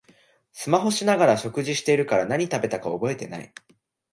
[0.51, 3.53] スマホしながら食事してるから何食べたか覚えてない